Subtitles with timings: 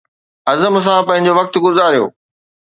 [0.49, 2.05] عزم سان پنهنجو وقت گذاريو.